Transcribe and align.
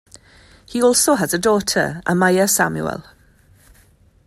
He 0.65 0.81
also 0.81 1.13
has 1.13 1.31
a 1.31 1.37
daughter, 1.37 2.01
Amaiya 2.07 2.49
Samuel. 2.49 3.03